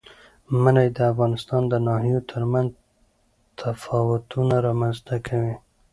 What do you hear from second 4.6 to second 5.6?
رامنځ ته کوي.